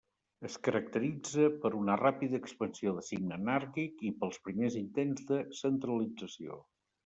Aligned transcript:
Es 0.47 0.53
caracteritza 0.67 1.45
per 1.65 1.71
una 1.81 1.97
ràpida 2.01 2.39
expansió 2.43 2.95
de 3.01 3.05
signe 3.11 3.37
anàrquic, 3.37 4.03
i 4.11 4.13
pels 4.25 4.43
primers 4.49 4.81
intents 4.83 5.33
de 5.33 5.41
centralització. 5.63 6.63